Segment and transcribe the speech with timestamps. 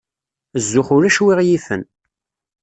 [0.63, 1.81] Zzux ulac wi ɣ-yifen.